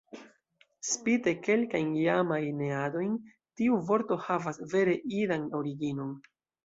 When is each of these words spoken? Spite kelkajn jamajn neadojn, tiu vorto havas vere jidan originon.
Spite 0.91 1.33
kelkajn 1.47 1.91
jamajn 2.05 2.57
neadojn, 2.63 3.19
tiu 3.61 3.77
vorto 3.91 4.19
havas 4.25 4.63
vere 4.73 4.97
jidan 5.17 5.45
originon. 5.61 6.17